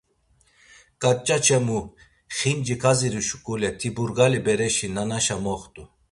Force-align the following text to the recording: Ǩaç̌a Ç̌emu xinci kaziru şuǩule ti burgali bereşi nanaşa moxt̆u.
Ǩaç̌a 1.01 1.37
Ç̌emu 1.45 1.79
xinci 2.35 2.75
kaziru 2.81 3.21
şuǩule 3.27 3.69
ti 3.79 3.89
burgali 3.95 4.39
bereşi 4.45 4.87
nanaşa 4.95 5.37
moxt̆u. 5.43 5.83